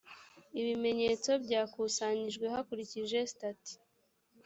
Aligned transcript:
ibimenyetso 0.59 1.31
byakusanyijwe 1.43 2.45
hakurikijwe 2.53 3.19
sitati 3.31 3.73